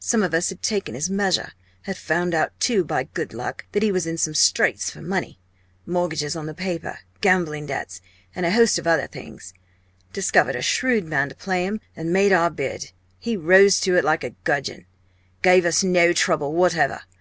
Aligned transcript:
Some 0.00 0.24
of 0.24 0.34
us 0.34 0.48
had 0.48 0.60
taken 0.60 0.96
his 0.96 1.08
measure, 1.08 1.52
had 1.82 1.96
found 1.96 2.34
out 2.34 2.50
too 2.58 2.82
by 2.82 3.04
good 3.04 3.32
luck! 3.32 3.64
that 3.70 3.82
he 3.84 3.92
was 3.92 4.08
in 4.08 4.18
sore 4.18 4.34
straits 4.34 4.90
for 4.90 5.00
money 5.00 5.38
mortgages 5.86 6.34
on 6.34 6.46
the 6.46 6.52
paper, 6.52 6.98
gambling 7.20 7.66
debts, 7.66 8.00
and 8.34 8.44
a 8.44 8.50
host 8.50 8.80
of 8.80 8.88
other 8.88 9.06
things 9.06 9.54
discovered 10.12 10.56
a 10.56 10.62
shrewd 10.62 11.04
man 11.04 11.28
to 11.28 11.36
play 11.36 11.64
him, 11.64 11.80
and 11.94 12.12
made 12.12 12.32
our 12.32 12.50
bid! 12.50 12.90
He 13.20 13.36
rose 13.36 13.78
to 13.82 13.94
it 13.94 14.02
like 14.02 14.24
a 14.24 14.34
gudgeon 14.42 14.84
gave 15.42 15.64
us 15.64 15.84
no 15.84 16.12
trouble 16.12 16.54
whatever. 16.54 17.02